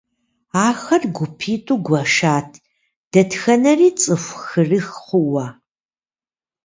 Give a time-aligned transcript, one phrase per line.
[0.67, 2.49] Ахэр гупитIу гуэшат,
[3.11, 5.45] дэтхэнэри цIыху хырых хъууэ.